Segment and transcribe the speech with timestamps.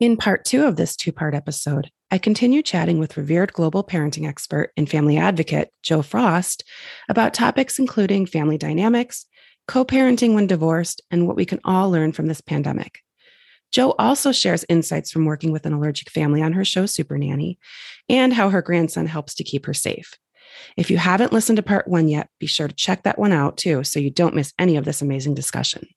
[0.00, 4.28] In part two of this two part episode, I continue chatting with revered global parenting
[4.28, 6.62] expert and family advocate, Jo Frost,
[7.08, 9.26] about topics including family dynamics,
[9.66, 13.00] co parenting when divorced, and what we can all learn from this pandemic.
[13.72, 17.58] Joe also shares insights from working with an allergic family on her show, Super Nanny,
[18.08, 20.14] and how her grandson helps to keep her safe.
[20.76, 23.56] If you haven't listened to part one yet, be sure to check that one out
[23.56, 25.88] too, so you don't miss any of this amazing discussion.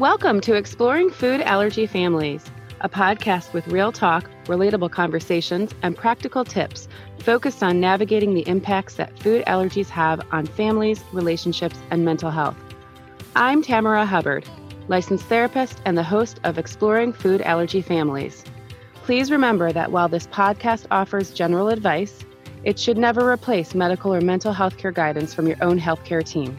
[0.00, 2.42] Welcome to Exploring Food Allergy Families,
[2.80, 8.94] a podcast with real talk, relatable conversations, and practical tips focused on navigating the impacts
[8.94, 12.56] that food allergies have on families, relationships, and mental health.
[13.36, 14.48] I'm Tamara Hubbard,
[14.88, 18.42] licensed therapist and the host of Exploring Food Allergy Families.
[19.02, 22.24] Please remember that while this podcast offers general advice,
[22.64, 26.58] it should never replace medical or mental health care guidance from your own healthcare team.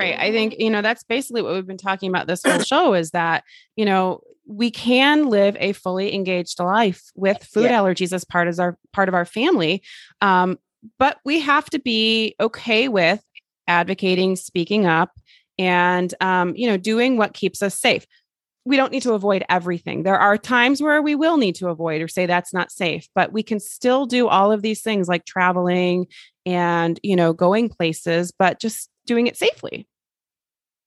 [0.00, 0.16] Great.
[0.18, 3.10] I think, you know, that's basically what we've been talking about this whole show is
[3.10, 3.44] that,
[3.76, 7.78] you know, we can live a fully engaged life with food yeah.
[7.78, 9.82] allergies as part of our part of our family.
[10.20, 10.58] Um,
[10.98, 13.22] but we have to be okay with
[13.68, 15.12] advocating, speaking up,
[15.58, 18.06] and um, you know, doing what keeps us safe.
[18.64, 20.02] We don't need to avoid everything.
[20.02, 23.32] There are times where we will need to avoid or say that's not safe, but
[23.32, 26.06] we can still do all of these things like traveling
[26.44, 29.86] and, you know, going places, but just doing it safely.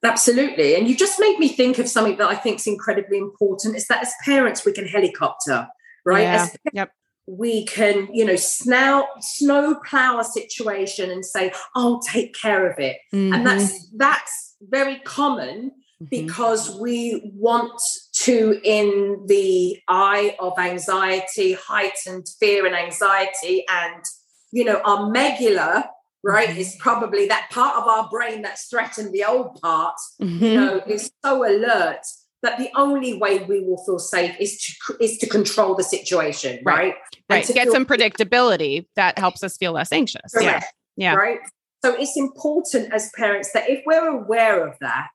[0.03, 0.75] Absolutely.
[0.75, 3.87] And you just made me think of something that I think is incredibly important is
[3.87, 5.67] that as parents, we can helicopter,
[6.05, 6.23] right?
[6.23, 6.43] Yeah.
[6.43, 6.91] As yep.
[7.25, 12.79] We can, you know, snow, snow plow a situation and say, I'll take care of
[12.79, 12.97] it.
[13.13, 13.33] Mm-hmm.
[13.33, 16.05] And that's that's very common mm-hmm.
[16.09, 17.81] because we want
[18.23, 24.03] to, in the eye of anxiety, heightened fear and anxiety, and
[24.51, 25.89] you know, our medulla
[26.23, 26.59] right mm-hmm.
[26.59, 30.43] is probably that part of our brain that's threatened the old part mm-hmm.
[30.43, 32.01] you know is so alert
[32.41, 36.59] that the only way we will feel safe is to is to control the situation
[36.63, 36.95] right
[37.29, 37.47] right, right.
[37.53, 40.65] get some predictability that helps us feel less anxious Correct.
[40.97, 41.39] yeah yeah right
[41.83, 45.11] so it's important as parents that if we're aware of that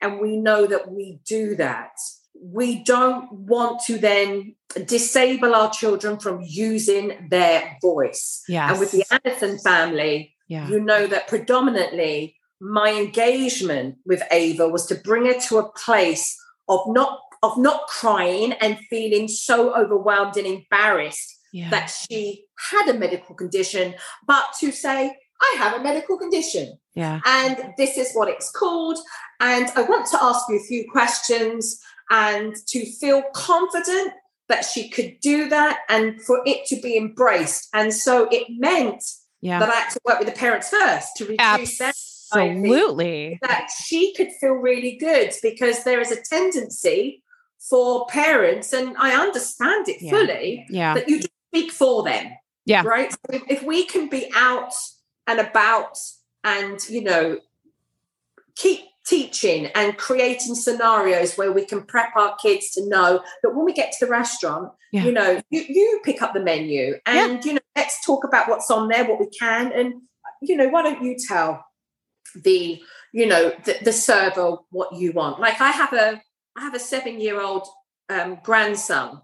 [0.00, 1.92] and we know that we do that
[2.40, 8.42] we don't want to then disable our children from using their voice.
[8.48, 8.70] Yes.
[8.70, 10.68] And with the Anderson family, yeah.
[10.68, 16.36] you know that predominantly my engagement with Ava was to bring her to a place
[16.68, 21.70] of not of not crying and feeling so overwhelmed and embarrassed yeah.
[21.70, 23.94] that she had a medical condition,
[24.26, 26.78] but to say, I have a medical condition.
[26.94, 27.20] Yeah.
[27.24, 28.98] And this is what it's called.
[29.40, 34.14] And I want to ask you a few questions and to feel confident
[34.48, 37.68] that she could do that and for it to be embraced.
[37.72, 39.04] And so it meant
[39.40, 39.58] yeah.
[39.58, 43.38] that I had to work with the parents first to reduce Absolutely.
[43.42, 43.70] that.
[43.84, 47.22] She could feel really good because there is a tendency
[47.58, 50.10] for parents, and I understand it yeah.
[50.10, 50.94] fully, yeah.
[50.94, 52.32] that you speak for them.
[52.64, 52.82] Yeah.
[52.84, 53.12] Right.
[53.12, 54.72] So if we can be out
[55.26, 55.98] and about
[56.44, 57.38] and, you know,
[58.56, 63.64] keep teaching and creating scenarios where we can prep our kids to know that when
[63.64, 65.04] we get to the restaurant, yeah.
[65.04, 67.48] you know, you, you pick up the menu and, yeah.
[67.48, 69.72] you know, let's talk about what's on there, what we can.
[69.72, 69.94] And,
[70.42, 71.64] you know, why don't you tell
[72.34, 72.80] the,
[73.12, 75.40] you know, the, the server what you want?
[75.40, 76.20] Like I have a,
[76.56, 77.66] I have a seven year old
[78.10, 79.22] um, grandson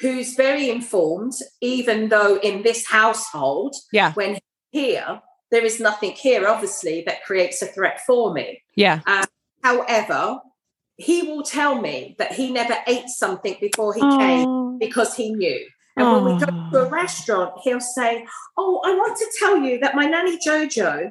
[0.00, 4.38] who's very informed, even though in this household, yeah, when
[4.70, 5.20] here,
[5.50, 8.60] there is nothing here, obviously, that creates a threat for me.
[8.76, 9.00] Yeah.
[9.06, 9.24] Um,
[9.62, 10.38] however,
[10.96, 14.18] he will tell me that he never ate something before he oh.
[14.18, 15.66] came because he knew.
[15.96, 16.22] And oh.
[16.22, 18.26] when we go to a restaurant, he'll say,
[18.56, 21.10] Oh, I want to tell you that my nanny Jojo,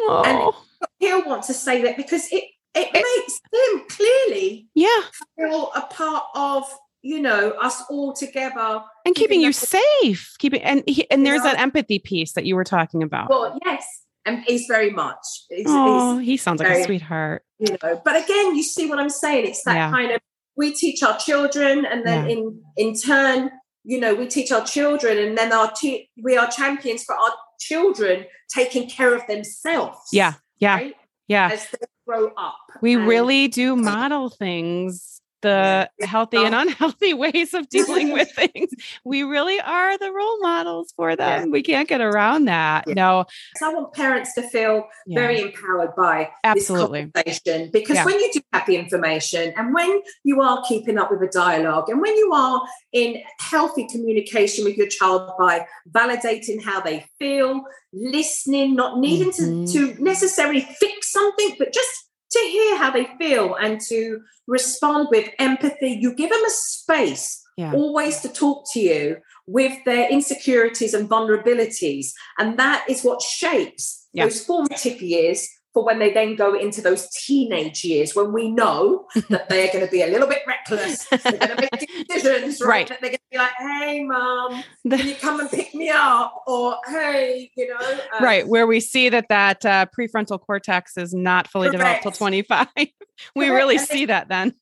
[0.00, 0.22] oh.
[0.24, 0.54] and
[0.98, 5.02] he'll want to say that because it, it, it makes him clearly yeah.
[5.36, 6.64] feel a part of
[7.02, 11.58] you know us all together and keeping you safe keeping and he, and there's that
[11.58, 16.18] empathy piece that you were talking about well yes and he's very much he's, oh,
[16.18, 19.46] he's he sounds like a sweetheart you know but again you see what i'm saying
[19.46, 19.90] it's that yeah.
[19.90, 20.20] kind of
[20.56, 22.36] we teach our children and then yeah.
[22.36, 23.50] in in turn
[23.84, 27.34] you know we teach our children and then our te- we are champions for our
[27.60, 30.94] children taking care of themselves yeah yeah right?
[31.28, 35.13] yeah as they grow up we really do model things
[35.44, 36.06] the yeah.
[36.06, 38.70] healthy and unhealthy ways of dealing with things.
[39.04, 41.44] We really are the role models for them.
[41.44, 41.52] Yeah.
[41.52, 42.84] We can't get around that.
[42.88, 42.94] Yeah.
[42.94, 43.26] No.
[43.56, 47.10] So I want parents to feel very empowered by Absolutely.
[47.14, 51.10] this conversation because when you do have the information and when you are keeping up
[51.10, 52.62] with a dialogue and when you are
[52.92, 57.62] in healthy communication with your child by validating how they feel,
[57.92, 59.66] listening, not needing mm-hmm.
[59.66, 65.08] to, to necessarily fix something, but just to hear how they feel and to respond
[65.10, 65.98] with empathy.
[66.00, 67.72] You give them a space yeah.
[67.72, 69.16] always to talk to you
[69.46, 72.08] with their insecurities and vulnerabilities.
[72.38, 74.24] And that is what shapes yeah.
[74.24, 79.06] those formative years for when they then go into those teenage years when we know
[79.28, 81.04] that they're going to be a little bit reckless.
[81.06, 82.68] They're going to make decisions, right?
[82.68, 82.88] right.
[82.88, 86.44] That they're going to be like, hey, mom, can you come and pick me up?
[86.46, 88.00] Or, hey, you know.
[88.16, 88.46] Um, right.
[88.46, 91.78] Where we see that that uh, prefrontal cortex is not fully correct.
[91.78, 92.68] developed till 25.
[92.76, 93.54] we correct.
[93.54, 94.54] really and see that then.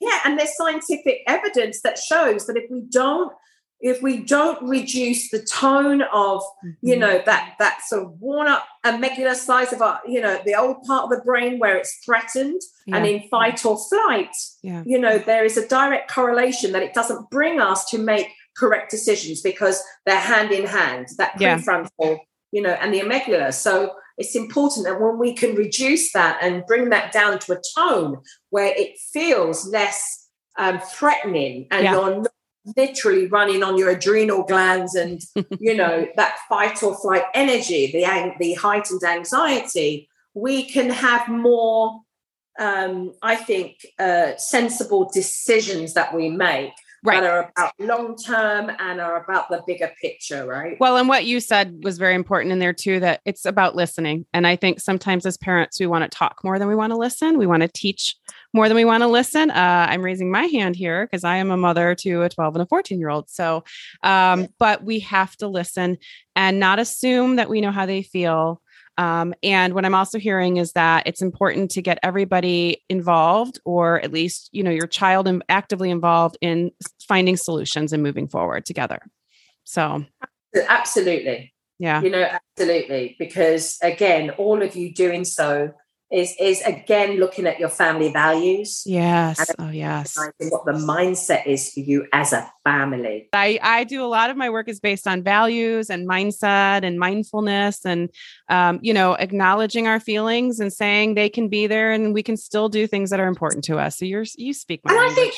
[0.00, 0.18] yeah.
[0.26, 3.32] And there's scientific evidence that shows that if we don't
[3.80, 6.42] if we don't reduce the tone of
[6.80, 7.00] you mm-hmm.
[7.00, 10.82] know that that sort of worn up amygdala size of our you know the old
[10.82, 12.96] part of the brain where it's threatened yeah.
[12.96, 14.82] and in fight or flight yeah.
[14.86, 18.90] you know there is a direct correlation that it doesn't bring us to make correct
[18.90, 22.16] decisions because they're hand in hand that prefrontal yeah.
[22.52, 26.66] you know and the amygdala so it's important that when we can reduce that and
[26.66, 28.18] bring that down to a tone
[28.50, 30.28] where it feels less
[30.58, 32.32] um, threatening and you're not
[32.76, 35.22] literally running on your adrenal glands and
[35.60, 42.00] you know that fight or flight energy the the heightened anxiety we can have more
[42.58, 46.72] um, i think uh, sensible decisions that we make
[47.04, 47.20] right.
[47.20, 50.76] that are about long term and are about the bigger picture, right?
[50.80, 54.26] Well, and what you said was very important in there too that it's about listening.
[54.32, 56.98] And I think sometimes as parents, we want to talk more than we want to
[56.98, 57.38] listen.
[57.38, 58.16] We want to teach
[58.54, 59.50] more than we want to listen.
[59.50, 62.62] Uh, I'm raising my hand here because I am a mother to a 12 and
[62.62, 63.28] a 14 year old.
[63.28, 63.64] So,
[64.02, 65.98] um, but we have to listen
[66.34, 68.62] and not assume that we know how they feel
[68.98, 74.00] um, and what I'm also hearing is that it's important to get everybody involved, or
[74.00, 76.72] at least you know your child actively involved in
[77.06, 79.00] finding solutions and moving forward together.
[79.62, 80.04] So,
[80.68, 85.72] absolutely, yeah, you know, absolutely, because again, all of you doing so
[86.10, 88.82] is is again looking at your family values.
[88.86, 89.50] Yes.
[89.58, 90.16] Oh yes.
[90.16, 93.28] What the mindset is for you as a family.
[93.32, 96.98] I I do a lot of my work is based on values and mindset and
[96.98, 98.10] mindfulness and
[98.48, 102.36] um, you know acknowledging our feelings and saying they can be there and we can
[102.36, 103.98] still do things that are important to us.
[103.98, 105.16] So you're you speak my and language.
[105.18, 105.34] I think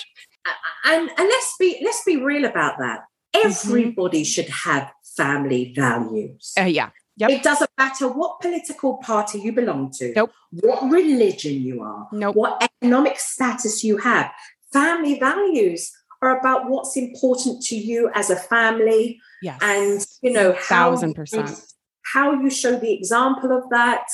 [0.85, 3.01] and and let's be let's be real about that.
[3.35, 3.49] Mm-hmm.
[3.49, 4.25] Everybody mm-hmm.
[4.25, 6.53] should have family values.
[6.59, 6.91] Uh, yeah.
[7.21, 7.31] Yep.
[7.31, 10.33] It doesn't matter what political party you belong to, nope.
[10.53, 12.35] what religion you are, nope.
[12.35, 14.31] what economic status you have.
[14.73, 19.21] Family values are about what's important to you as a family.
[19.43, 19.59] Yes.
[19.63, 21.61] And, you know, how, thousand percent.
[22.15, 24.07] how you show the example of that,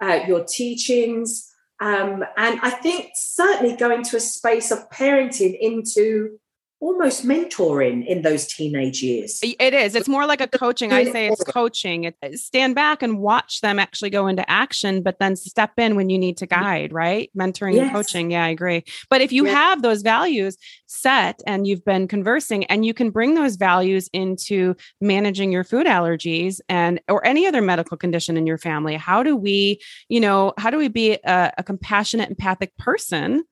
[0.00, 1.48] uh, your teachings.
[1.80, 6.38] Um, and I think certainly going to a space of parenting into
[6.82, 9.38] almost mentoring in those teenage years.
[9.40, 9.94] It is.
[9.94, 10.92] It's more like a coaching.
[10.92, 12.04] I say it's coaching.
[12.04, 16.10] It, stand back and watch them actually go into action, but then step in when
[16.10, 17.30] you need to guide, right?
[17.38, 17.84] Mentoring yes.
[17.84, 18.32] and coaching.
[18.32, 18.82] Yeah, I agree.
[19.08, 19.54] But if you yes.
[19.54, 20.56] have those values
[20.86, 25.86] set and you've been conversing and you can bring those values into managing your food
[25.86, 30.52] allergies and or any other medical condition in your family, how do we, you know,
[30.58, 33.44] how do we be a, a compassionate, empathic person?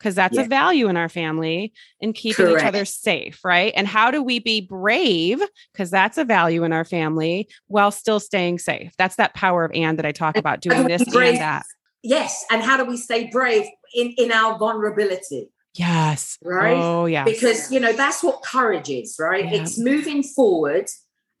[0.00, 2.62] Because that's a value in our family in keeping Correct.
[2.62, 3.72] each other safe, right?
[3.76, 5.42] And how do we be brave?
[5.72, 8.92] Because that's a value in our family while still staying safe.
[8.96, 11.64] That's that power of and that I talk about doing this and that.
[12.02, 12.46] Yes.
[12.50, 15.50] And how do we stay brave in, in our vulnerability?
[15.74, 16.38] Yes.
[16.42, 16.72] Right.
[16.72, 17.24] Oh, yeah.
[17.24, 19.44] Because, you know, that's what courage is, right?
[19.44, 19.60] Yeah.
[19.60, 20.86] It's moving forward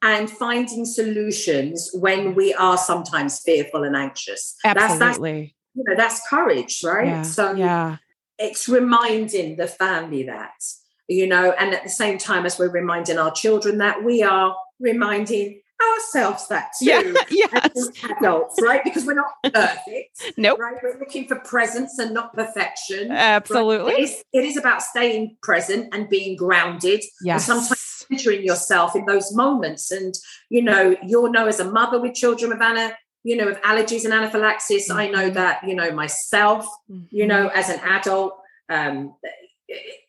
[0.02, 4.54] and finding solutions when we are sometimes fearful and anxious.
[4.64, 4.98] Absolutely.
[4.98, 7.06] That's, that's you know, that's courage, right?
[7.06, 7.22] Yeah.
[7.22, 7.96] So, yeah
[8.40, 10.54] it's reminding the family that
[11.08, 14.56] you know and at the same time as we're reminding our children that we are
[14.80, 15.60] reminding
[15.94, 17.88] ourselves that too yeah, yes.
[18.18, 23.10] adults right because we're not perfect nope right we're looking for presence and not perfection
[23.10, 24.00] absolutely right?
[24.00, 27.48] it, is, it is about staying present and being grounded yes.
[27.48, 30.14] and sometimes centering yourself in those moments and
[30.50, 32.92] you know you'll know as a mother with children with Anna
[33.22, 34.98] you know, with allergies and anaphylaxis, mm-hmm.
[34.98, 35.34] I know mm-hmm.
[35.34, 37.04] that, you know, myself, mm-hmm.
[37.10, 39.14] you know, as an adult, um,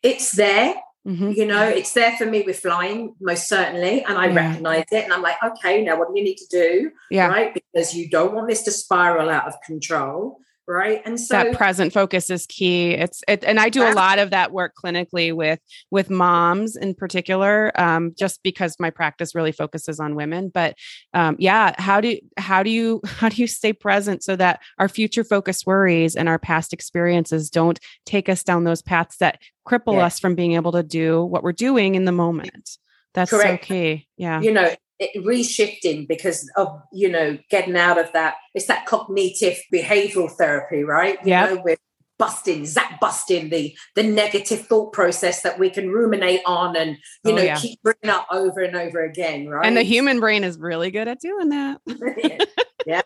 [0.03, 0.75] it's there.
[1.07, 1.31] Mm-hmm.
[1.31, 4.03] You know, it's there for me with flying, most certainly.
[4.03, 4.35] And I yeah.
[4.35, 5.03] recognize it.
[5.03, 6.91] And I'm like, okay, now what do you need to do?
[7.09, 7.27] Yeah.
[7.27, 7.53] Right.
[7.53, 10.37] Because you don't want this to spiral out of control.
[10.67, 11.01] Right?
[11.05, 12.91] And so that present focus is key.
[12.91, 16.93] It's it and i do a lot of that work clinically with with moms in
[16.93, 20.49] particular um, just because my practice really focuses on women.
[20.49, 20.75] But
[21.13, 24.87] um, yeah how do how do you how do you stay present so that our
[24.87, 29.95] future focus worries and our past experiences don't take us down those paths that cripple
[29.95, 30.05] yeah.
[30.05, 32.77] us from being able to do what we're doing in the moment?
[33.13, 33.65] That's Correct.
[33.65, 34.07] so key.
[34.17, 34.41] Yeah.
[34.41, 34.73] You know
[35.17, 41.17] reshifting because of you know getting out of that it's that cognitive behavioral therapy right?
[41.25, 41.77] Yeah we're
[42.21, 46.91] busting zap busting the the negative thought process that we can ruminate on and
[47.23, 47.57] you oh, know yeah.
[47.57, 49.65] keep bringing up over and over again right?
[49.65, 51.81] And the human brain is really good at doing that.
[52.87, 53.01] Yeah.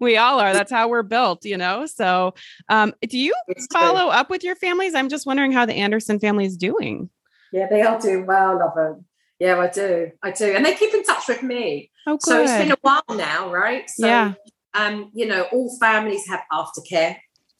[0.00, 0.52] We all are.
[0.52, 1.86] That's how we're built you know?
[1.86, 2.34] So
[2.68, 4.18] um, do you it's follow true.
[4.18, 4.94] up with your families?
[4.94, 7.10] I'm just wondering how the anderson family is doing.
[7.52, 9.04] Yeah they are doing well love them
[9.42, 10.12] yeah, I do.
[10.22, 10.54] I do.
[10.54, 11.90] And they keep in touch with me.
[12.06, 13.90] Oh, so it's been a while now, right?
[13.90, 14.34] So, yeah.
[14.74, 17.16] um, you know, all families have aftercare.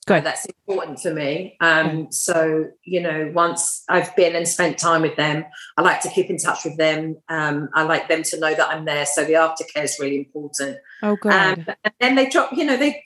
[0.07, 0.25] Good.
[0.25, 1.57] that's important for me.
[1.61, 5.45] Um, so, you know, once I've been and spent time with them,
[5.77, 7.17] I like to keep in touch with them.
[7.29, 9.07] Um, I like them to know that I'm there.
[9.07, 10.79] So the aftercare is really important.
[11.03, 11.33] Oh, good.
[11.33, 13.03] Um, and then they drop, you know, they,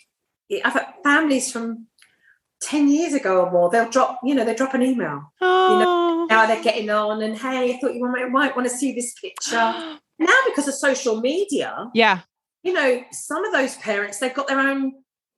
[0.65, 1.87] I've had families from
[2.63, 5.33] 10 years ago or more, they'll drop, you know, they drop an email.
[5.41, 5.73] Oh.
[5.73, 8.75] You know, how they're getting on and hey, I thought you might, might want to
[8.75, 9.57] see this picture.
[10.19, 12.21] now because of social media, yeah.
[12.63, 14.93] You know, some of those parents, they've got their own,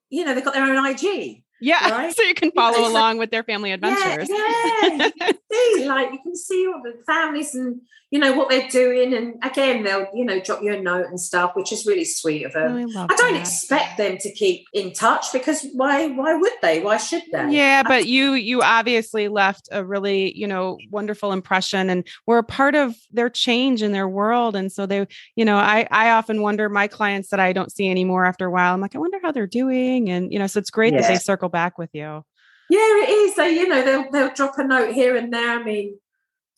[0.08, 1.44] you know, they've got their own IG.
[1.60, 1.88] Yeah.
[1.98, 2.14] Right?
[2.14, 4.28] So you can follow along with their family adventures.
[4.28, 5.06] Yeah, yeah.
[5.06, 8.68] you can see, like you can see all the families and you know what they're
[8.68, 12.04] doing and again they'll you know drop you a note and stuff which is really
[12.04, 13.40] sweet of them oh, I, I, don't that.
[13.40, 17.82] expect them to keep in touch because why why would they why should they yeah
[17.82, 22.74] but you you obviously left a really you know wonderful impression and we're a part
[22.74, 26.68] of their change in their world and so they you know i i often wonder
[26.70, 29.30] my clients that i don't see anymore after a while i'm like i wonder how
[29.30, 31.02] they're doing and you know so it's great yeah.
[31.02, 32.24] that they circle back with you
[32.70, 35.62] yeah it is they you know they'll they'll drop a note here and there i
[35.62, 35.98] mean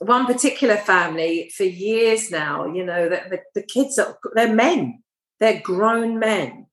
[0.01, 5.03] one particular family for years now, you know, that the, the kids are they're men,
[5.39, 6.67] they're grown men.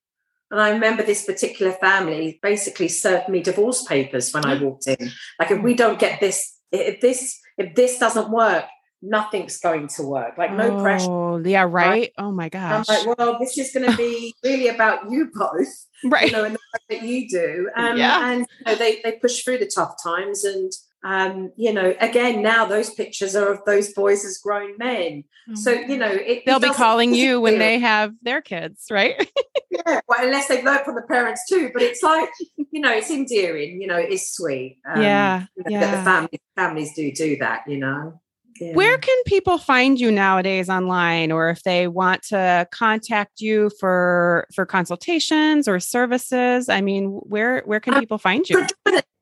[0.50, 4.62] And I remember this particular family basically served me divorce papers when I mm.
[4.62, 5.12] walked in.
[5.38, 8.64] Like, if we don't get this, if this, if this doesn't work,
[9.02, 10.38] nothing's going to work.
[10.38, 11.50] Like, no oh, pressure.
[11.50, 11.72] Yeah, right?
[11.72, 12.14] right?
[12.18, 12.86] Oh my gosh.
[12.90, 15.68] I'm like, well, this is going to be really about you both,
[16.06, 16.28] right?
[16.28, 17.70] You know, and the work that you do.
[17.76, 18.32] Um, yeah.
[18.32, 20.72] And you know, they they push through the tough times and
[21.04, 25.24] um, you know, again, now those pictures are of those boys as grown men.
[25.54, 29.16] So, you know, it, they'll it be calling you when they have their kids, right?
[29.72, 31.70] yeah, well, unless they've learned from the parents too.
[31.72, 32.30] But it's like,
[32.72, 33.80] you know, it's endearing.
[33.80, 34.80] You know, it's sweet.
[34.86, 35.80] Um, yeah, yeah.
[35.80, 37.62] That the family, families do do that.
[37.68, 38.20] You know.
[38.60, 38.74] Yeah.
[38.74, 44.48] Where can people find you nowadays online, or if they want to contact you for
[44.54, 46.70] for consultations or services?
[46.70, 48.68] I mean, where where can uh, people find you?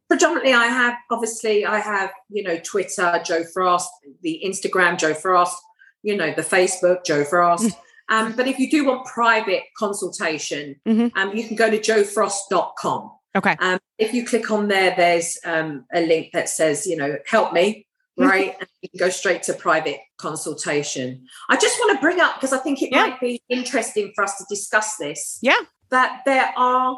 [0.07, 3.89] predominantly i have obviously i have you know twitter jo frost
[4.21, 5.57] the instagram jo frost
[6.03, 7.75] you know the facebook jo frost mm.
[8.09, 11.07] um, but if you do want private consultation mm-hmm.
[11.17, 15.85] um, you can go to jofrost.com okay um, if you click on there there's um,
[15.93, 17.79] a link that says you know help me mm-hmm.
[18.17, 22.35] Right and you can go straight to private consultation i just want to bring up
[22.35, 23.07] because i think it yeah.
[23.07, 26.97] might be interesting for us to discuss this yeah that there are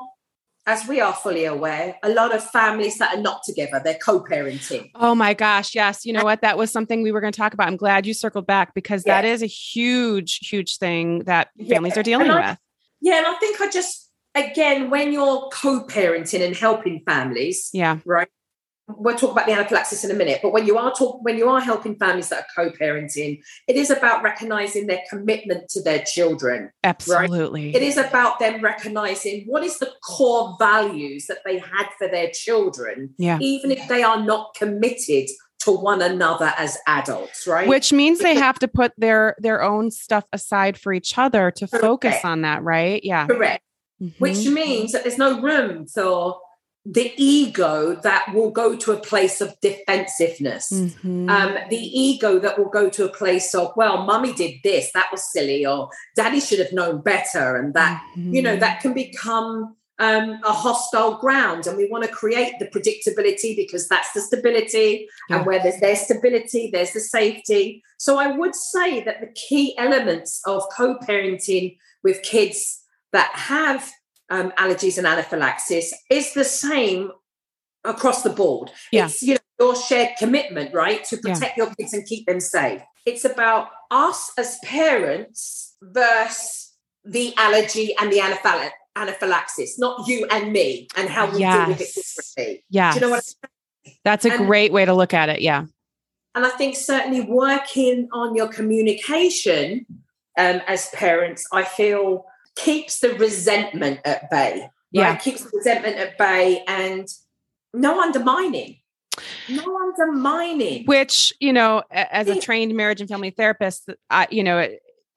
[0.68, 4.22] as we are fully aware, a lot of families that are not together, they're co
[4.22, 4.92] parenting.
[4.96, 5.74] Oh my gosh.
[5.74, 6.06] Yes.
[6.06, 6.42] You know what?
[6.42, 7.68] That was something we were going to talk about.
[7.68, 9.22] I'm glad you circled back because yeah.
[9.22, 12.00] that is a huge, huge thing that families yeah.
[12.02, 12.60] are dealing I, with.
[13.00, 13.18] Yeah.
[13.20, 18.00] And I think I just, again, when you're co parenting and helping families, yeah.
[18.06, 18.28] Right
[18.88, 21.50] we'll talk about the anaphylaxis in a minute but when you are talk, when you
[21.50, 26.72] are helping families that are co-parenting it is about recognizing their commitment to their children
[26.84, 27.76] absolutely right?
[27.76, 32.30] it is about them recognizing what is the core values that they had for their
[32.32, 33.38] children yeah.
[33.42, 35.30] even if they are not committed
[35.60, 39.92] to one another as adults right which means they have to put their their own
[39.92, 43.64] stuff aside for each other to focus on that right yeah correct
[44.02, 44.18] mm-hmm.
[44.20, 46.40] which means that there's no room for
[46.90, 51.30] the ego that will go to a place of defensiveness, mm-hmm.
[51.30, 55.10] um, the ego that will go to a place of, well, mummy did this, that
[55.12, 57.58] was silly, or daddy should have known better.
[57.58, 58.34] And that, mm-hmm.
[58.34, 61.68] you know, that can become um, a hostile ground.
[61.68, 65.10] And we want to create the predictability because that's the stability.
[65.30, 65.38] Yeah.
[65.38, 67.84] And where there's there's stability, there's the safety.
[67.98, 73.92] So I would say that the key elements of co parenting with kids that have
[74.30, 77.12] um, allergies and anaphylaxis is the same
[77.84, 78.72] across the board.
[78.92, 79.06] Yeah.
[79.06, 81.66] It's you know your shared commitment, right, to protect yeah.
[81.66, 82.82] your kids and keep them safe.
[83.06, 86.74] It's about us as parents versus
[87.06, 88.20] the allergy and the
[88.96, 91.56] anaphylaxis, not you and me, and how we yes.
[91.56, 92.64] deal with it differently.
[92.70, 92.94] Yeah.
[92.94, 93.24] Do you know what
[94.04, 95.42] That's a and, great way to look at it.
[95.42, 95.66] Yeah.
[96.36, 99.86] And I think certainly working on your communication
[100.38, 102.26] um, as parents, I feel
[102.58, 104.62] keeps the resentment at bay.
[104.62, 104.70] Right?
[104.92, 105.16] Yeah.
[105.16, 107.08] Keeps the resentment at bay and
[107.74, 108.80] no undermining.
[109.50, 110.86] No undermining.
[110.86, 114.70] Which, you know, as a trained marriage and family therapist, I, you know,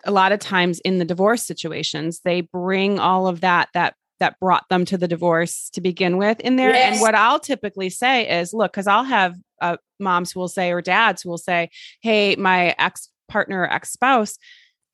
[0.05, 4.39] a lot of times in the divorce situations, they bring all of that, that that
[4.39, 6.71] brought them to the divorce to begin with in there.
[6.71, 6.93] Yes.
[6.93, 10.73] And what I'll typically say is, look, because I'll have uh, moms who will say,
[10.73, 11.71] or dads who will say,
[12.03, 14.37] hey, my ex partner ex spouse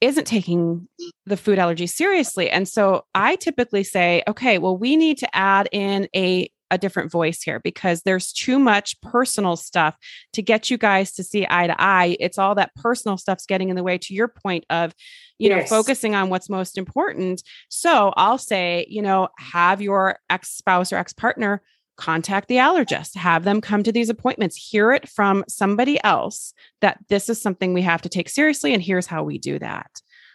[0.00, 0.88] isn't taking
[1.24, 2.50] the food allergy seriously.
[2.50, 7.10] And so I typically say, okay, well, we need to add in a a different
[7.10, 9.96] voice here because there's too much personal stuff
[10.32, 12.16] to get you guys to see eye to eye.
[12.18, 14.92] It's all that personal stuff's getting in the way to your point of,
[15.38, 15.70] you yes.
[15.70, 17.42] know, focusing on what's most important.
[17.68, 21.62] So I'll say, you know, have your ex spouse or ex partner
[21.96, 26.98] contact the allergist, have them come to these appointments, hear it from somebody else that
[27.08, 28.74] this is something we have to take seriously.
[28.74, 29.90] And here's how we do that.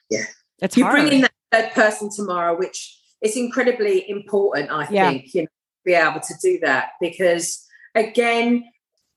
[0.09, 0.25] Yeah.
[0.59, 1.01] It's you hard.
[1.01, 5.09] bring in that third person tomorrow, which is incredibly important, I yeah.
[5.09, 5.47] think, you know,
[5.83, 7.65] be able to do that because
[7.95, 8.63] again,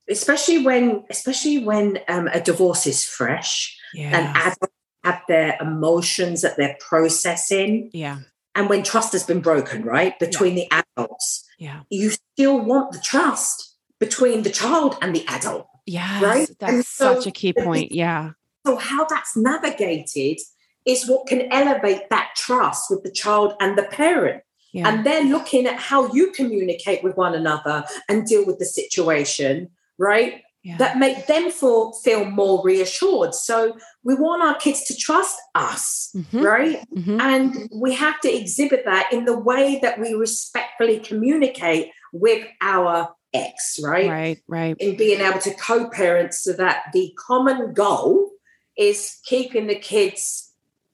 [0.09, 4.15] especially when especially when um, a divorce is fresh yes.
[4.15, 4.75] and adults
[5.05, 7.91] have their emotions that they're processing.
[7.93, 8.21] Yeah.
[8.55, 10.65] And when trust has been broken, right, between yeah.
[10.65, 15.67] the adults, yeah, you still want the trust between the child and the adult.
[15.87, 16.49] Yeah, right.
[16.61, 17.93] That's so such a key point.
[17.93, 18.31] Yeah.
[18.67, 20.41] So how that's navigated
[20.87, 24.43] is what can elevate that trust with the child and the parent.
[24.73, 24.89] Yeah.
[24.89, 29.71] And then looking at how you communicate with one another and deal with the situation,
[29.99, 30.43] right?
[30.65, 30.79] Yeah.
[30.79, 33.35] That make them feel, feel more reassured.
[33.35, 36.41] So we want our kids to trust us, mm-hmm.
[36.41, 36.79] right?
[36.97, 37.21] Mm-hmm.
[37.21, 43.15] And we have to exhibit that in the way that we respectfully communicate with our
[43.35, 44.09] ex, right?
[44.09, 44.77] Right, right.
[44.79, 48.31] In being able to co parent so that the common goal
[48.79, 50.51] is keeping the kids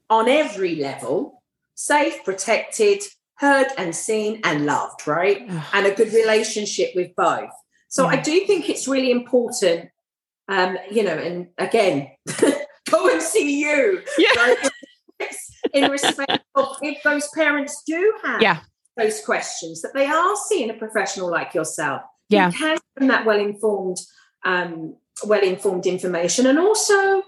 [0.08, 1.40] on every level
[1.80, 3.02] safe, protected,
[3.36, 5.48] heard and seen and loved, right?
[5.72, 7.50] and a good relationship with both.
[7.90, 9.90] So I do think it's really important,
[10.48, 12.10] um, you know, and again,
[12.90, 14.02] go and see you.
[14.16, 14.30] Yeah.
[14.36, 14.70] Right?
[15.74, 18.60] In respect of if those parents do have yeah.
[18.96, 22.02] those questions, that they are seeing a professional like yourself.
[22.28, 22.50] Yeah.
[22.50, 23.98] Who can that well informed,
[24.44, 26.46] um, well informed information.
[26.46, 27.22] And also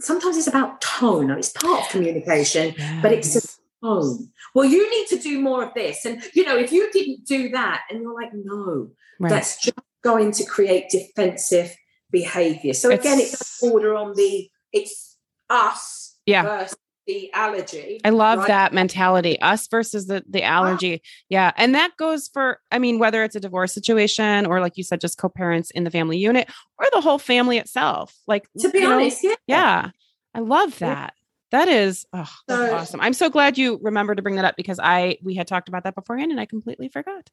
[0.00, 1.30] sometimes it's about tone.
[1.30, 3.02] It's part of communication, yes.
[3.02, 3.48] but it's a
[3.82, 4.30] tone.
[4.54, 6.04] Well, you need to do more of this.
[6.04, 8.90] And you know, if you didn't do that, and you're like, no,
[9.20, 9.30] right.
[9.30, 11.74] that's just going to create defensive
[12.10, 12.74] behavior.
[12.74, 15.16] So again, it's, it's order on the it's
[15.50, 16.42] us yeah.
[16.42, 18.00] versus the allergy.
[18.04, 18.48] I love right?
[18.48, 19.40] that mentality.
[19.40, 20.58] Us versus the the ah.
[20.58, 21.02] allergy.
[21.28, 21.52] Yeah.
[21.56, 25.00] And that goes for I mean whether it's a divorce situation or like you said
[25.00, 28.14] just co-parents in the family unit or the whole family itself.
[28.26, 29.36] Like to be honest, know, yeah.
[29.46, 29.90] Yeah.
[30.34, 31.14] I love that.
[31.54, 33.00] That is oh, that's so, awesome.
[33.00, 35.84] I'm so glad you remember to bring that up because I we had talked about
[35.84, 37.30] that beforehand and I completely forgot.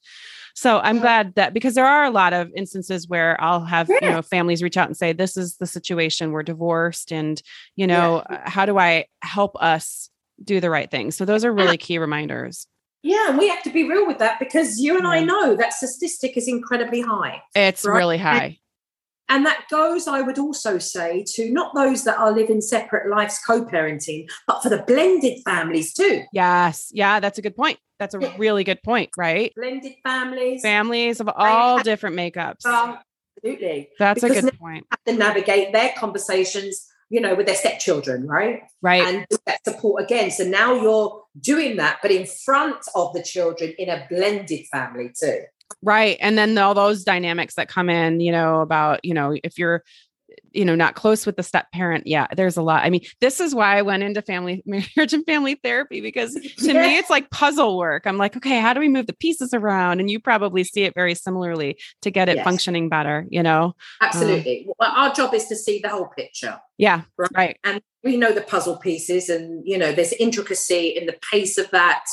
[0.54, 1.02] So I'm yeah.
[1.02, 3.98] glad that because there are a lot of instances where I'll have yeah.
[4.00, 7.42] you know families reach out and say this is the situation we're divorced and
[7.76, 8.48] you know yeah.
[8.48, 10.12] how do I help us
[10.44, 11.10] do the right thing.
[11.10, 12.68] So those are really key reminders.
[13.02, 16.38] Yeah, we have to be real with that because you and I know that statistic
[16.38, 17.42] is incredibly high.
[17.56, 17.98] It's right?
[17.98, 18.60] really high.
[19.30, 23.40] And that goes, I would also say, to not those that are living separate lives
[23.46, 26.24] co parenting, but for the blended families too.
[26.34, 26.90] Yes.
[26.92, 27.80] Yeah, that's a good point.
[27.98, 29.54] That's a really good point, right?
[29.56, 30.62] Blended families.
[30.64, 32.66] Families of all have, different makeups.
[32.66, 33.90] absolutely.
[34.00, 34.86] That's because a good point.
[34.92, 38.64] Have to navigate their conversations, you know, with their stepchildren, right?
[38.82, 39.04] Right.
[39.04, 40.32] And that support again.
[40.32, 45.14] So now you're doing that, but in front of the children in a blended family
[45.18, 45.42] too.
[45.82, 46.18] Right.
[46.20, 49.84] And then all those dynamics that come in, you know, about, you know, if you're,
[50.54, 52.08] you know, not close with the step parent.
[52.08, 52.84] Yeah, there's a lot.
[52.84, 56.74] I mean, this is why I went into family marriage and family therapy because to
[56.74, 58.06] me it's like puzzle work.
[58.06, 60.00] I'm like, okay, how do we move the pieces around?
[60.00, 62.44] And you probably see it very similarly to get it yes.
[62.44, 63.76] functioning better, you know?
[64.02, 64.66] Absolutely.
[64.68, 66.60] Um, well, our job is to see the whole picture.
[66.78, 67.04] Yeah.
[67.18, 67.32] Right?
[67.36, 67.58] right.
[67.64, 71.70] And we know the puzzle pieces and, you know, there's intricacy in the pace of
[71.72, 72.06] that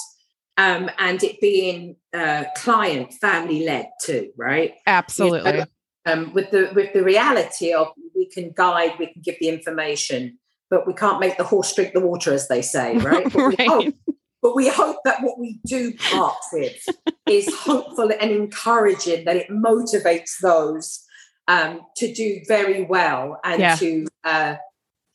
[0.59, 4.75] um, and it being uh, client family led too, right?
[4.87, 5.53] Absolutely.
[5.53, 5.66] You know,
[6.05, 10.37] um, with the with the reality of we can guide, we can give the information,
[10.68, 13.33] but we can't make the horse drink the water, as they say, right?
[13.33, 13.59] But, right.
[13.59, 13.94] We, hope,
[14.42, 16.85] but we hope that what we do part with
[17.29, 21.05] is hopeful and encouraging, that it motivates those
[21.47, 23.77] um, to do very well and yeah.
[23.77, 24.57] to uh,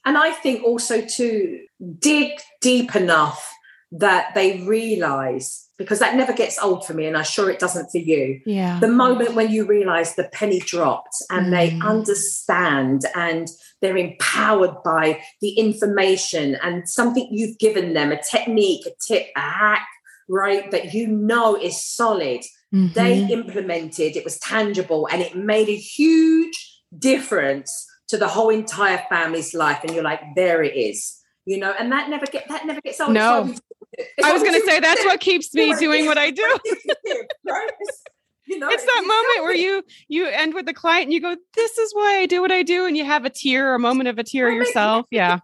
[0.06, 1.60] and I think also to
[2.00, 3.54] dig deep enough
[3.94, 7.90] that they realize because that never gets old for me, and I'm sure it doesn't
[7.90, 8.40] for you.
[8.46, 8.80] Yeah.
[8.80, 11.84] The moment when you realize the penny dropped and they Mm.
[11.84, 13.48] understand and
[13.82, 19.40] they're empowered by the information and something you've given them, a technique, a tip, a
[19.42, 19.88] hack,
[20.30, 22.42] right, that you know is solid.
[22.72, 23.30] They Mhm.
[23.30, 29.54] implemented, it was tangible, and it made a huge difference to the whole entire family's
[29.54, 29.80] life.
[29.84, 31.20] And you're like, there it is.
[31.46, 33.14] You know, and that never get that never gets old.
[33.14, 33.54] No.
[33.98, 34.08] Why we do it.
[34.18, 36.58] It's I was going to say that's what keeps me doing what I do.
[36.66, 38.04] It's-
[38.46, 41.36] You know, It's that moment where you you end with the client and you go,
[41.56, 44.10] "This is why I do what I do," and you have a tear, a moment
[44.10, 45.06] of a tear Well, maybe- yourself.
[45.12, 45.40] Yeah.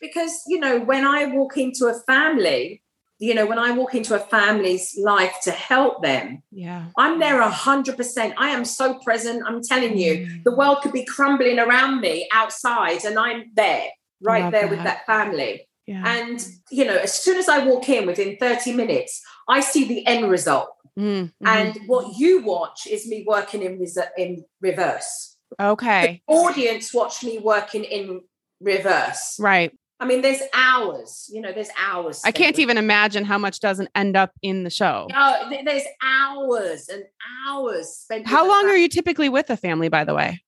[0.00, 2.80] because you know when i walk into a family
[3.18, 6.84] you know when i walk into a family's life to help them Yeah.
[6.96, 10.44] i'm there a hundred percent i am so present i'm telling you Mm.
[10.44, 13.88] the world could be crumbling around me outside and i'm there
[14.22, 15.04] right Love there with that.
[15.04, 16.02] that family Yeah.
[16.18, 16.38] and
[16.70, 20.30] you know as soon as i walk in within 30 minutes i see the end
[20.30, 21.46] result Mm, mhm.
[21.46, 26.20] and what you watch is me working in, res- in reverse okay.
[26.28, 28.20] the audience watch me working in
[28.60, 29.72] reverse Right.
[30.00, 32.22] I mean, there's hours, you know, there's hours.
[32.24, 35.08] I can't even imagine how much doesn't end up in the show.
[35.10, 37.02] No, th- there's hours and
[37.48, 38.24] hours spent.
[38.28, 40.40] How long are you typically with a family, by the way?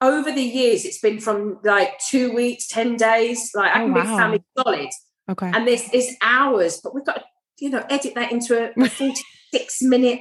[0.00, 3.50] Over the years, it's been from like two weeks, 10 days.
[3.54, 4.16] Like I Oh, can be wow.
[4.18, 4.88] family solid.
[5.30, 5.50] Okay.
[5.52, 7.24] And this is hours, but we've got to,
[7.60, 10.20] you know, edit that into a, a 46 minute,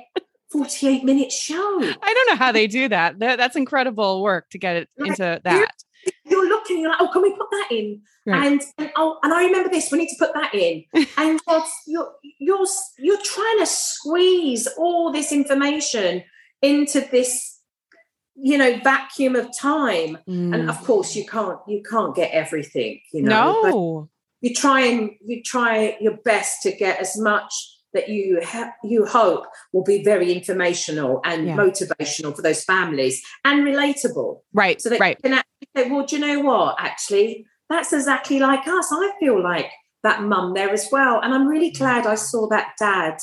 [0.52, 1.56] 48 minute show.
[1.82, 3.20] I don't know how they do that.
[3.20, 5.70] That- That's incredible work to get it Like, into that.
[6.26, 8.02] You're looking, you're like, oh, can we put that in?
[8.28, 8.46] Right.
[8.46, 9.92] And, and oh, and I remember this.
[9.92, 10.84] We need to put that in.
[11.18, 11.40] and
[11.88, 12.66] you're you're
[12.98, 16.24] you're trying to squeeze all this information
[16.62, 17.55] into this,
[18.36, 20.18] you know, vacuum of time.
[20.28, 20.70] And Mm.
[20.70, 23.00] of course, you can't you can't get everything.
[23.14, 24.10] You know, No.
[24.42, 27.54] you try and you try your best to get as much
[27.94, 31.56] that you ha- you hope will be very informational and Yeah.
[31.56, 34.82] motivational for those families and relatable Right.
[34.82, 35.18] so that right.
[35.24, 36.76] you can actually say, well, do you know what?
[36.78, 38.92] Actually, that's exactly like us.
[38.92, 39.72] I feel like
[40.04, 41.22] that mum there as well.
[41.22, 43.18] And I'm really glad I saw that dad,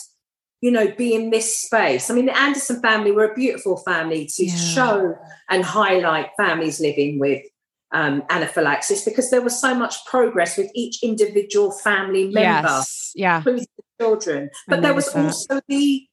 [0.63, 2.09] you know, be in this space.
[2.09, 4.55] I mean, the Anderson family were a beautiful family to Yeah.
[4.55, 5.15] show
[5.51, 7.43] and highlight families living with
[7.91, 13.11] um, anaphylaxis because there was so much progress with each individual family member Yes.
[13.15, 13.39] Yeah.
[13.39, 14.51] including the children.
[14.69, 15.25] But there was that.
[15.25, 16.07] also the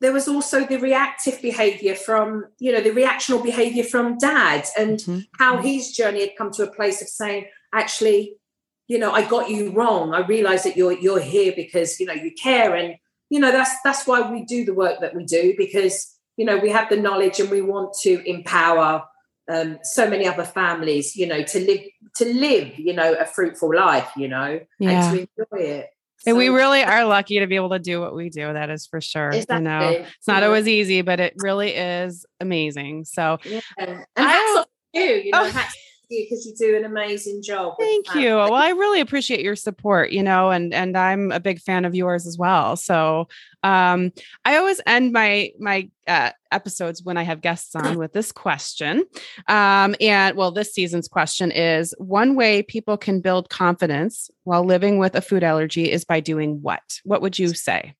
[0.00, 5.00] there was also the reactive behavior from you know the reactional behavior from dad and
[5.00, 5.26] Mhm.
[5.40, 8.36] how his journey had come to a place of saying actually
[8.86, 12.12] you know i got you wrong i realize that you're you're here because you know
[12.24, 12.94] you care and
[13.30, 16.56] you know that's that's why we do the work that we do because you know
[16.56, 19.02] we have the knowledge and we want to empower
[19.50, 21.80] um, so many other families you know to live
[22.16, 24.90] to live you know a fruitful life you know Yeah.
[24.90, 25.86] and to enjoy it
[26.26, 28.52] And we really are lucky to be able to do what we do.
[28.52, 29.32] That is for sure.
[29.32, 33.04] You know, it's not know, always easy, but it really is amazing.
[33.04, 33.60] So Yeah.
[33.78, 35.50] And I hats off to you, you know, Oh.
[35.50, 35.76] hats
[36.10, 37.74] you because you do an amazing job.
[37.78, 38.36] Thank you.
[38.36, 41.94] Well, I really appreciate your support, you know, and and I'm a big fan of
[41.94, 42.76] yours as well.
[42.76, 43.28] So,
[43.62, 44.12] um
[44.44, 49.04] I always end my my uh episodes when I have guests on with this question.
[49.48, 54.98] Um and well, this season's question is one way people can build confidence while living
[54.98, 57.00] with a food allergy is by doing what?
[57.04, 57.94] What would you say?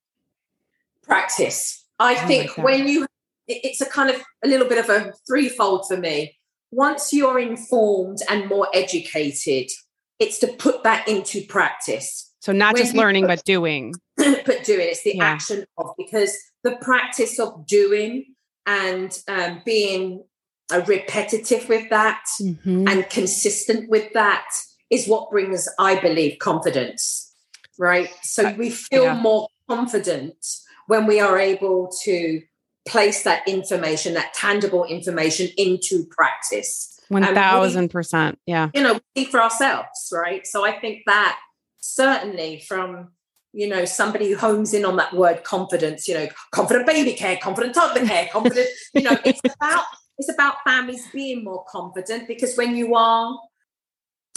[1.03, 1.85] Practice.
[1.99, 3.07] I I think when you,
[3.49, 6.38] it's a kind of a little bit of a threefold for me.
[6.71, 9.71] Once you're informed and more educated,
[10.19, 12.33] it's to put that into practice.
[12.41, 13.95] So not When just learning put- but doing.
[14.17, 15.25] but doing it's the Yeah.
[15.25, 18.35] action of because the practice of doing
[18.67, 20.25] and um, being
[20.71, 22.91] uh, repetitive with that Mhm.
[22.91, 24.45] and consistent with that
[24.91, 27.33] is what brings, I believe, confidence,
[27.79, 28.11] right?
[28.23, 29.15] So Uh, we feel yeah.
[29.21, 30.37] more confident
[30.87, 32.43] when we are able to
[32.89, 36.99] place that information, that tangible information into practice.
[37.11, 38.39] Thousand percent.
[38.47, 38.71] Yeah.
[38.75, 40.47] You know, see for ourselves, right?
[40.47, 41.39] So I think that
[41.81, 43.09] certainly from
[43.53, 47.39] you know somebody who homes in on that word confidence you know confident baby care
[47.43, 49.85] confident toddler care confident you know it's about
[50.19, 53.39] it's about families being more confident because when you are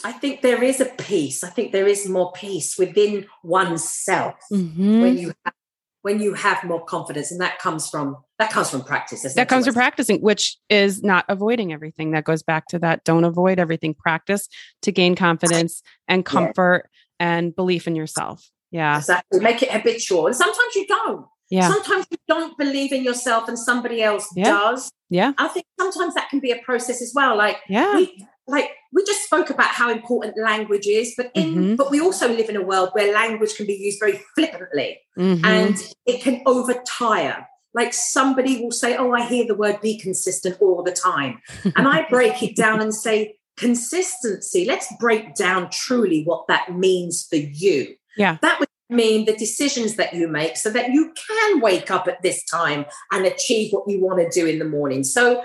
[0.05, 5.01] i think there is a peace i think there is more peace within oneself Mhm.
[5.01, 5.53] when you have,
[6.01, 9.65] when you have more confidence and that comes from that comes from practice that comes
[9.65, 12.11] from practicing which is not avoiding everything.
[12.11, 13.93] That goes back to that don't avoid everything.
[13.93, 14.47] Practice
[14.81, 18.49] to gain confidence and comfort and belief in yourself.
[18.71, 18.97] Yeah.
[18.97, 19.39] Exactly.
[19.39, 20.27] Make it habitual.
[20.27, 21.25] And sometimes you don't.
[21.49, 21.69] Yeah.
[21.69, 24.45] Sometimes you don't believe in yourself and somebody else Yeah.
[24.45, 24.89] does.
[25.09, 25.33] Yeah.
[25.37, 27.35] I think sometimes that can be a process as well.
[27.37, 27.95] Like yeah.
[27.95, 31.77] we like we just spoke about how important language is, but in Mhm.
[31.77, 35.45] but we also live in a world where language can be used very flippantly Mhm.
[35.45, 35.75] and
[36.05, 37.45] it can overtire.
[37.73, 41.41] Like somebody will say, Oh, I hear the word be consistent all the time.
[41.77, 47.25] And I break it down and say, Consistency, let's break down truly what that means
[47.29, 47.95] for you.
[48.17, 48.37] Yeah.
[48.41, 52.21] That would mean the decisions that you make so that you can wake up at
[52.21, 55.03] this time and achieve what you want to do in the morning.
[55.03, 55.41] So,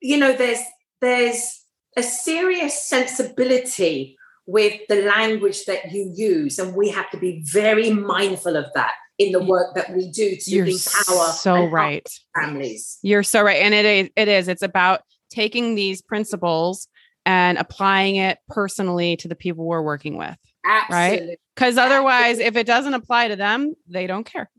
[0.00, 0.60] you know, there's
[1.00, 1.63] there's
[1.96, 7.90] a serious sensibility with the language that you use, and we have to be very
[7.90, 12.06] mindful of that in the work that we do to You're empower so right.
[12.34, 12.98] families.
[13.02, 13.62] You're so right.
[13.62, 16.88] And it is, it is, it's about taking these principles
[17.24, 20.36] and applying it personally to the people we're working with.
[20.66, 21.38] Absolutely.
[21.54, 24.50] Because otherwise, if it doesn't apply to them, they don't care.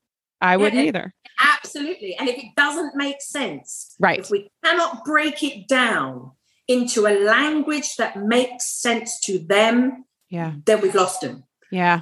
[0.41, 1.13] I wouldn't and- either.
[1.39, 2.15] Absolutely.
[2.17, 4.19] And if it doesn't make sense, Right.
[4.19, 6.31] if we cannot break it down
[6.67, 10.53] into a language that makes sense to them, Yeah.
[10.65, 11.43] then we've lost them.
[11.71, 12.01] Yeah.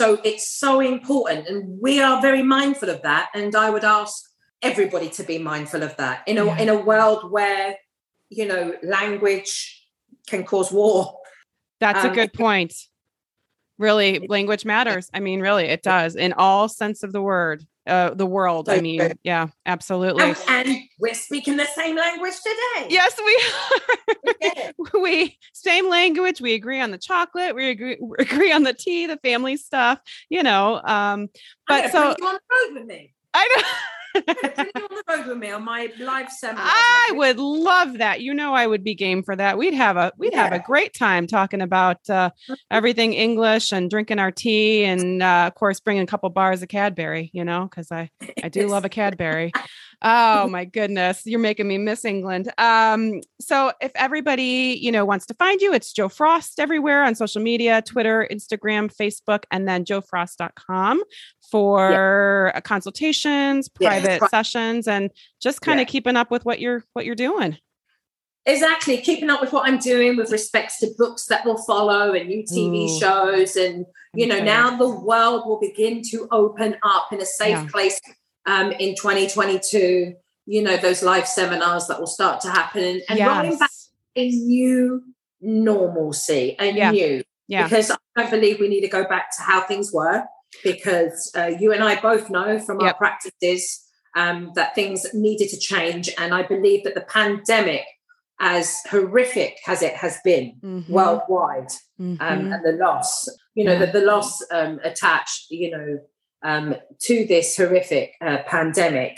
[0.00, 1.46] So it's so important.
[1.48, 3.30] And we are very mindful of that.
[3.34, 4.24] And I would ask
[4.60, 6.58] everybody to be mindful of that in a, Yeah.
[6.58, 7.76] in a world where,
[8.28, 9.86] you know, language
[10.26, 11.18] can cause war.
[11.80, 12.74] That's a Um, good point.
[13.78, 15.10] Really, language matters.
[15.12, 18.68] I mean, really, it does in all sense of the word, uh, the world.
[18.68, 20.24] I mean, yeah, absolutely.
[20.24, 22.86] And, and we're speaking the same language today.
[22.90, 23.42] Yes, we
[24.92, 26.40] We we same language.
[26.40, 27.54] We agree on the chocolate.
[27.54, 30.00] We agree we agree on the tea, the family stuff.
[30.28, 31.28] You know, um,
[31.66, 33.14] but so you on the road with me.
[33.34, 33.62] I know.
[34.14, 36.64] I'm gonna bring you on the road with me on my live seminar.
[36.66, 38.20] I would love that.
[38.20, 39.58] You know, I would be game for that.
[39.58, 42.30] We'd have a we'd have a great time talking about uh,
[42.70, 46.68] everything English and drinking our tea, and uh, of course, bringing a couple bars of
[46.68, 47.30] Cadbury.
[47.32, 48.10] You know, because I
[48.42, 49.52] I do love a Cadbury.
[50.04, 52.52] Oh my goodness, you're making me miss England.
[52.58, 57.14] Um, so if everybody you know wants to find you, it's Jo Frost everywhere on
[57.14, 61.02] social media, Twitter, Instagram, Facebook, and then jofrost.com
[61.52, 65.10] for uh, consultations, private Pri- sessions, and
[65.40, 65.90] just kind of Yeah.
[65.92, 67.58] keeping up with what you're what you're doing.
[68.46, 72.28] Exactly, keeping up with what I'm doing with respects to books that will follow and
[72.28, 72.98] new TV Ooh.
[72.98, 73.84] shows, and
[74.14, 74.44] you know Okay.
[74.46, 77.68] now the world will begin to open up in a safe Yeah.
[77.70, 78.00] place
[78.46, 80.14] um, in 2022.
[80.46, 83.70] You know those live seminars that will start to happen, and rolling back
[84.16, 85.02] a new
[85.42, 86.90] normalcy, a Yeah.
[86.90, 87.64] new Yeah.
[87.64, 90.24] because I believe we need to go back to how things were
[90.64, 92.98] because uh, you and I both know from our Yep.
[92.98, 96.10] practices um, that things needed to change.
[96.18, 97.84] And I believe that the pandemic,
[98.40, 100.88] as horrific as it has been Mhm.
[100.88, 102.20] worldwide, Mhm.
[102.20, 103.86] um, and the loss, you know, Yeah.
[103.86, 105.98] the, the loss um, attached, you know,
[106.44, 109.16] um, to this horrific uh, pandemic,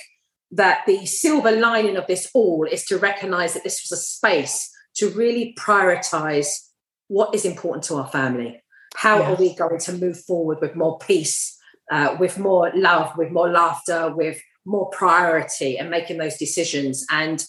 [0.50, 4.70] that the silver lining of this all is to recognize that this was a space
[4.96, 6.48] to really prioritize
[7.09, 8.62] what is important to our family.
[8.94, 11.59] How are we going to move forward with more peace,
[11.90, 17.04] uh, with more love, with more laughter, with more priority, and making those decisions?
[17.11, 17.44] And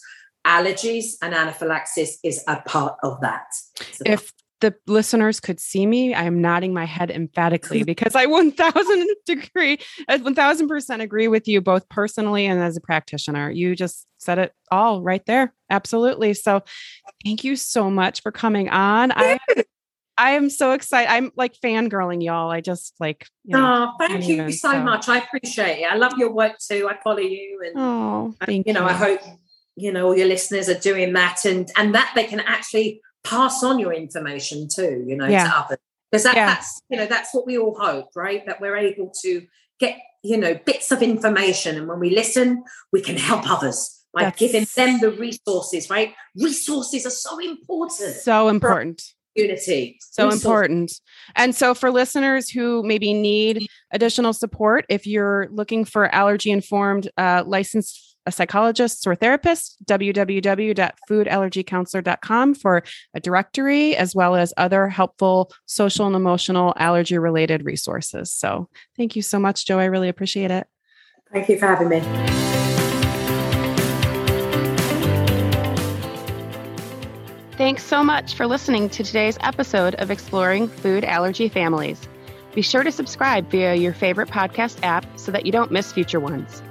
[0.46, 3.46] allergies and anaphylaxis is a part of that.
[3.92, 8.26] So if the listeners could see me, I am nodding my head emphatically because I
[8.26, 9.78] 1000 degree,
[10.08, 13.50] uh, 1000% agree with you both personally and as a practitioner.
[13.50, 15.52] You just said it all right there.
[15.68, 16.34] Absolutely.
[16.34, 16.62] So
[17.24, 19.12] thank you so much for coming on.
[19.12, 19.38] I
[20.18, 21.10] I am so excited.
[21.10, 22.50] I'm like fangirling y'all.
[22.50, 25.08] I just like, you know, Oh, thank you even, so so- much.
[25.08, 25.92] I appreciate it.
[25.92, 26.88] I love your work too.
[26.90, 29.20] I follow you, and oh, uh, thank you know, I hope
[29.76, 33.62] you know all your listeners are doing that, and and that they can actually pass
[33.62, 35.04] on your information too.
[35.06, 35.44] You know, Yeah.
[35.44, 35.78] to others
[36.10, 36.46] because that, Yeah.
[36.46, 38.44] that's you know that's what we all hope, right?
[38.46, 39.46] That we're able to
[39.78, 44.22] get you know bits of information, and when we listen, we can help others by
[44.22, 45.90] That's- giving them the resources.
[45.90, 46.14] Right?
[46.36, 48.14] Resources are so important.
[48.16, 49.02] so important.
[49.36, 49.98] Unity.
[50.00, 50.92] so important.
[51.34, 57.10] And so, for listeners who maybe need additional support, if you're looking for allergy informed
[57.16, 62.82] uh, licensed psychologists or therapists, www.foodallergycounselor.com for
[63.14, 68.32] a directory as well as other helpful social and emotional allergy related resources.
[68.32, 69.78] So, thank you so much, Jo.
[69.78, 70.66] I really appreciate it.
[71.32, 72.55] Thank you for having me.
[77.66, 82.08] Thanks so much for listening to today's episode of Exploring Food Allergy Families.
[82.54, 86.20] Be sure to subscribe via your favorite podcast app so that you don't miss future
[86.20, 86.62] ones.